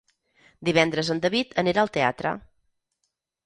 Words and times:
Divendres 0.69 1.11
en 1.17 1.21
David 1.27 1.55
anirà 1.65 1.85
al 1.87 1.95
teatre. 2.01 2.35